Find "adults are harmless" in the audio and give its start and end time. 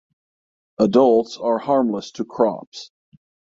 0.79-2.09